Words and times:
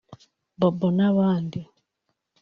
Bobo 0.59 0.87
n’abandi 0.97 1.59